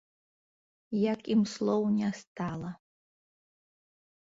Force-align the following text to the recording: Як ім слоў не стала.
Як 1.13 1.21
ім 1.35 1.41
слоў 1.53 1.83
не 1.99 2.09
стала. 2.21 2.69